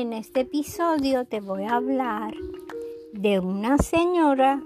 En 0.00 0.14
este 0.14 0.40
episodio 0.40 1.26
te 1.26 1.40
voy 1.40 1.64
a 1.64 1.74
hablar 1.74 2.32
de 3.12 3.38
una 3.38 3.76
señora 3.76 4.62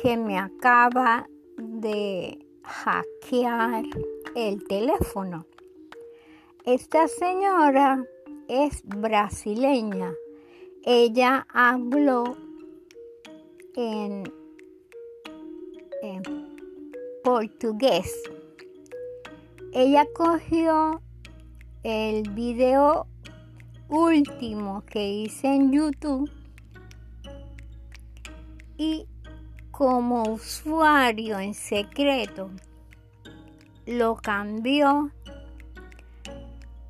que 0.00 0.16
me 0.16 0.38
acaba 0.38 1.28
de 1.56 2.46
hackear 2.62 3.84
el 4.36 4.62
teléfono. 4.68 5.44
Esta 6.64 7.08
señora 7.08 8.06
es 8.46 8.84
brasileña. 8.84 10.14
Ella 10.84 11.44
habló 11.52 12.36
en, 13.74 14.22
portugués. 17.24 18.22
Ella 19.72 20.06
cogió 20.14 21.02
el 21.82 22.30
video 22.30 23.08
último 23.88 24.84
que 24.86 25.10
hice 25.10 25.48
en 25.48 25.72
YouTube. 25.72 26.30
Y 28.76 29.06
como 29.70 30.22
usuario 30.24 31.38
en 31.38 31.54
secreto 31.54 32.50
lo 33.86 34.16
cambió 34.16 35.10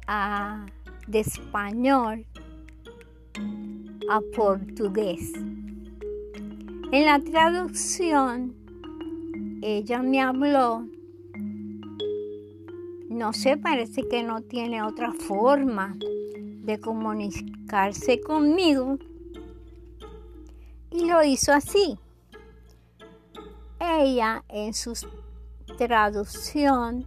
a, 0.07 0.67
de 1.07 1.21
español 1.21 2.27
a 4.11 4.21
portugués. 4.35 5.33
En 6.93 7.07
la 7.07 7.19
traducción, 7.21 8.55
ella 9.63 10.03
me 10.03 10.21
habló, 10.21 10.87
no 13.09 13.33
sé, 13.33 13.57
parece 13.57 14.07
que 14.09 14.23
no 14.23 14.43
tiene 14.43 14.83
otra 14.83 15.13
forma 15.13 15.97
de 16.63 16.79
comunicarse 16.81 18.21
conmigo 18.21 18.97
y 20.91 21.07
lo 21.07 21.23
hizo 21.23 21.53
así. 21.53 21.99
Ella 23.81 24.45
en 24.49 24.73
su 24.73 24.95
traducción, 25.77 27.07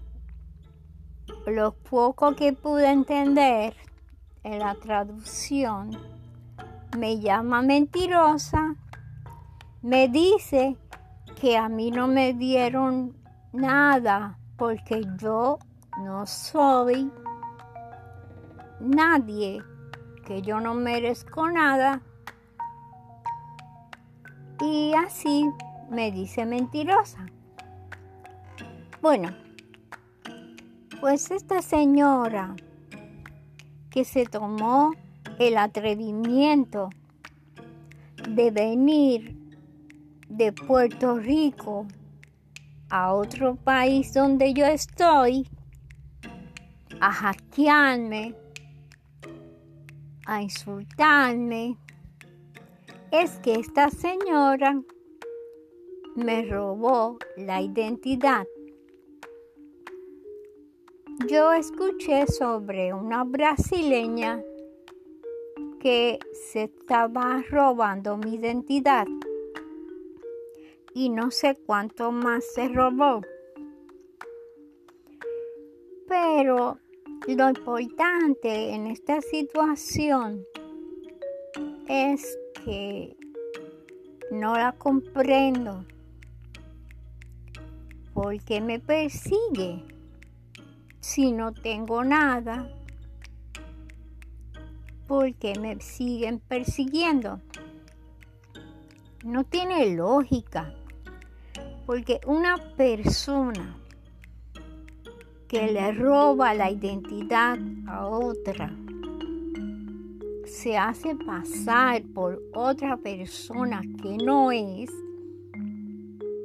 lo 1.47 1.73
poco 1.73 2.35
que 2.35 2.51
pude 2.51 2.89
entender 2.91 3.75
en 4.43 4.59
la 4.59 4.75
traducción, 4.75 5.91
me 6.97 7.19
llama 7.19 7.61
mentirosa, 7.61 8.75
me 9.81 10.09
dice 10.09 10.77
que 11.39 11.57
a 11.57 11.69
mí 11.69 11.91
no 11.91 12.07
me 12.07 12.33
dieron 12.33 13.15
nada 13.53 14.37
porque 14.57 15.03
yo 15.21 15.59
no 16.03 16.25
soy 16.25 17.11
nadie, 18.79 19.61
que 20.25 20.41
yo 20.41 20.59
no 20.59 20.73
merezco 20.73 21.49
nada. 21.49 22.01
Y 24.61 24.93
así 24.93 25.45
me 25.89 26.11
dice 26.11 26.45
mentirosa. 26.45 27.25
Bueno, 29.01 29.29
pues 30.99 31.29
esta 31.29 31.61
señora 31.61 32.55
que 33.89 34.03
se 34.03 34.25
tomó 34.25 34.93
el 35.39 35.57
atrevimiento 35.57 36.89
de 38.27 38.51
venir 38.51 39.37
de 40.27 40.51
Puerto 40.51 41.17
Rico 41.17 41.85
a 42.89 43.13
otro 43.13 43.55
país 43.55 44.13
donde 44.13 44.53
yo 44.53 44.65
estoy, 44.65 45.47
a 46.99 47.11
hackearme, 47.11 48.35
a 50.25 50.41
insultarme, 50.41 51.77
es 53.11 53.37
que 53.39 53.55
esta 53.55 53.89
señora 53.89 54.81
me 56.15 56.45
robó 56.45 57.17
la 57.37 57.61
identidad. 57.61 58.45
Yo 61.27 61.53
escuché 61.53 62.27
sobre 62.27 62.93
una 62.93 63.23
brasileña 63.23 64.43
que 65.79 66.19
se 66.51 66.63
estaba 66.63 67.43
robando 67.49 68.17
mi 68.17 68.35
identidad 68.35 69.05
y 70.93 71.09
no 71.09 71.31
sé 71.31 71.55
cuánto 71.65 72.11
más 72.11 72.45
se 72.53 72.69
robó. 72.69 73.21
Pero 76.07 76.79
lo 77.27 77.49
importante 77.49 78.73
en 78.73 78.87
esta 78.87 79.21
situación 79.21 80.45
es 81.87 82.37
que 82.63 83.15
no 84.31 84.55
la 84.55 84.71
comprendo. 84.73 85.85
porque 88.13 88.61
me 88.61 88.79
persigue 88.79 89.83
si 91.01 91.33
no 91.33 91.51
tengo 91.53 92.03
nada? 92.03 92.69
porque 95.07 95.53
me 95.59 95.79
siguen 95.81 96.39
persiguiendo? 96.39 97.41
No 99.23 99.43
tiene 99.43 99.95
lógica. 99.95 100.73
Porque 101.85 102.19
una 102.25 102.57
persona 102.75 103.77
que 105.47 105.71
le 105.71 105.91
roba 105.91 106.53
la 106.53 106.71
identidad 106.71 107.57
a 107.87 108.07
otra 108.07 108.75
se 110.45 110.77
hace 110.77 111.15
pasar 111.15 112.01
por 112.13 112.41
otra 112.53 112.97
persona 112.97 113.81
que 114.01 114.17
no 114.17 114.51
es, 114.51 114.89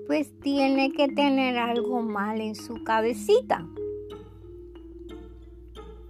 pues 0.07 0.33
tiene 0.41 0.93
que 0.93 1.09
tener 1.09 1.57
algo 1.57 2.03
mal 2.03 2.41
en 2.41 2.55
su 2.55 2.83
cabecita. 2.83 3.67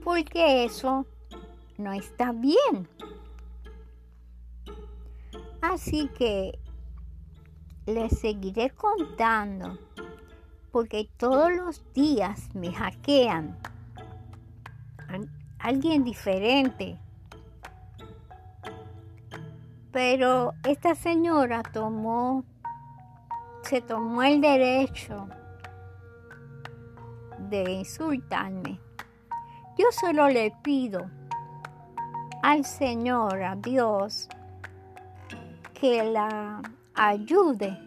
Porque 0.02 0.64
eso 0.64 1.06
no 1.78 1.92
está 1.92 2.32
bien. 2.32 2.88
Así 5.60 6.08
que 6.16 6.58
les 7.86 8.18
seguiré 8.18 8.70
contando 8.70 9.78
porque 10.70 11.08
todos 11.16 11.52
los 11.52 11.92
días 11.92 12.54
me 12.54 12.72
hackean 12.72 13.56
alguien 15.58 16.04
diferente. 16.04 16.98
Pero 19.92 20.52
esta 20.64 20.94
señora 20.94 21.62
tomó, 21.62 22.44
se 23.62 23.80
tomó 23.80 24.22
el 24.22 24.40
derecho 24.40 25.28
de 27.48 27.72
insultarme. 27.72 28.78
Yo 29.76 29.86
solo 29.90 30.28
le 30.28 30.52
pido 30.62 31.10
al 32.42 32.64
Señor, 32.64 33.42
a 33.42 33.56
Dios, 33.56 34.28
que 35.74 36.04
la 36.04 36.62
ayude, 36.94 37.78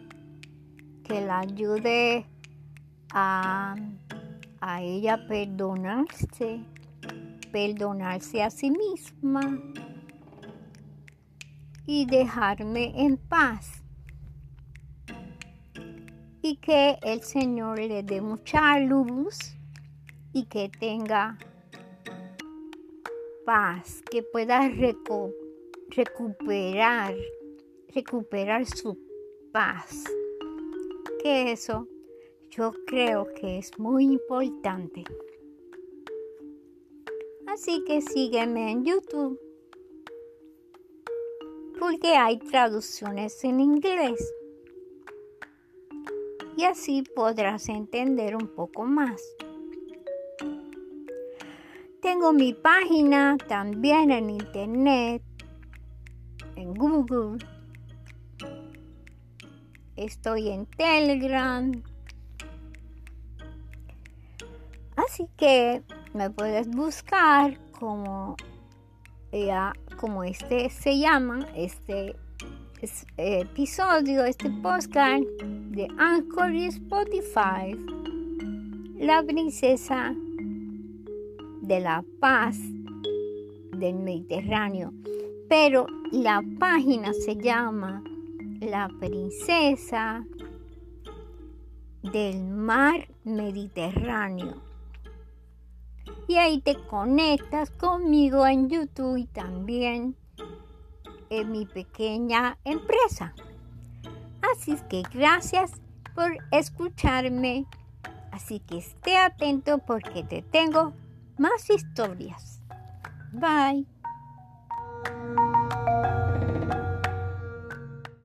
que 1.04 1.22
la 1.22 1.40
ayude 1.40 2.26
a, 3.14 3.76
a 4.60 4.82
ella 4.82 5.28
perdonarse, 5.28 6.60
perdonarse 7.52 8.42
a 8.42 8.50
sí 8.50 8.72
misma 8.72 9.60
y 11.86 12.06
dejarme 12.06 12.94
en 12.96 13.18
paz. 13.18 13.84
Y 16.42 16.58
que 16.58 16.98
el 17.04 17.22
Señor 17.22 17.80
le 17.80 18.04
dé 18.04 18.20
mucha 18.20 18.80
luz 18.80 19.56
y 20.34 20.46
que 20.46 20.70
tenga 20.70 21.38
paz, 23.46 24.02
que 24.10 24.24
pueda 24.24 24.68
recuperar, 25.90 27.16
recuperar 27.94 28.66
su 28.66 28.98
paz. 29.52 30.04
Que 31.22 31.54
eso 31.54 31.88
yo 32.56 32.72
creo 32.86 33.34
que 33.34 33.58
es 33.58 33.78
muy 33.80 34.06
importante. 34.06 35.04
Así 37.48 37.84
que 37.86 38.02
sígueme 38.02 38.72
en 38.72 38.86
YouTube 38.86 39.40
porque 41.80 42.16
hay 42.16 42.38
traducciones 42.38 43.44
en 43.44 43.60
inglés 43.60 44.34
y 46.56 46.66
así 46.66 47.04
podrás 47.16 47.70
entender 47.70 48.36
un 48.36 48.48
poco 48.48 48.84
más. 48.84 49.22
Tengo 52.02 52.34
mi 52.34 52.54
página 52.54 53.38
también 53.48 54.12
en 54.12 54.30
internet, 54.30 55.24
en 56.56 56.74
Google. 56.74 57.44
Estoy 59.96 60.50
en 60.50 60.66
Telegram. 60.66 61.93
Así 65.06 65.28
que 65.38 65.84
me 66.14 66.30
puedes 66.30 66.70
buscar 66.70 67.60
como 67.72 68.36
como 69.98 70.24
este 70.24 70.70
se 70.70 71.00
llama, 71.00 71.48
este 71.56 72.16
episodio, 73.18 74.26
este 74.26 74.50
podcast 74.62 75.24
de 75.72 75.88
Anchor 75.98 76.54
y 76.54 76.66
Spotify, 76.66 77.76
la 79.00 79.24
princesa 79.24 80.14
de 81.62 81.80
la 81.80 82.04
paz 82.20 82.58
del 83.78 83.96
Mediterráneo. 83.96 84.94
Pero 85.50 85.88
la 86.12 86.44
página 86.60 87.12
se 87.14 87.36
llama 87.36 88.04
La 88.60 88.88
princesa 89.00 90.24
del 92.04 92.44
mar 92.44 93.08
Mediterráneo. 93.24 94.73
Y 96.28 96.38
ahí 96.38 96.62
te 96.62 96.76
conectas 96.76 97.70
conmigo 97.72 98.48
en 98.48 98.70
YouTube 98.70 99.18
y 99.18 99.26
también 99.26 100.16
en 101.30 101.52
mi 101.52 101.66
pequeña 101.66 102.58
empresa. 102.64 103.34
Así 104.52 104.78
que 104.90 105.04
gracias 105.14 105.72
por 106.16 106.38
escucharme. 106.52 107.66
Así 108.32 108.60
que 108.60 108.78
esté 108.78 109.18
atento 109.18 109.80
porque 109.80 110.24
te 110.24 110.42
tengo 110.42 110.94
más 111.38 111.70
historias. 111.70 112.62
Bye. 113.32 113.93